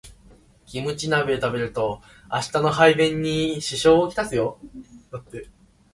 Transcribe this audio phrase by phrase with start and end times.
[0.65, 2.01] キムチ鍋食べると
[2.33, 4.57] 明日の排便に支障をきたすよ